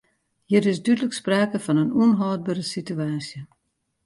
[0.53, 3.39] Hjir is dúdlik sprake fan in ûnhâldbere situaasje.